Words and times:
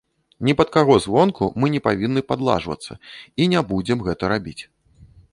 Ні 0.47 0.53
пад 0.59 0.69
каго 0.75 0.93
звонку 1.03 1.49
мы 1.63 1.67
не 1.75 1.81
павінны 1.87 2.23
падладжвацца 2.31 2.93
і 3.45 3.47
не 3.53 3.61
будзем 3.73 4.01
гэта 4.07 4.23
рабіць. 4.33 4.63